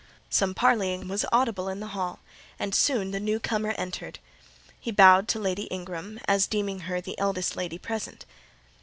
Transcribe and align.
Some 0.31 0.55
parleying 0.55 1.07
was 1.07 1.27
audible 1.31 1.69
in 1.69 1.79
the 1.79 1.89
hall, 1.93 2.21
and 2.57 2.73
soon 2.73 3.11
the 3.11 3.19
new 3.19 3.39
comer 3.39 3.75
entered. 3.77 4.17
He 4.79 4.89
bowed 4.91 5.27
to 5.27 5.39
Lady 5.39 5.65
Ingram, 5.65 6.19
as 6.27 6.47
deeming 6.47 6.79
her 6.89 6.99
the 7.01 7.19
eldest 7.19 7.55
lady 7.55 7.77
present. 7.77 8.25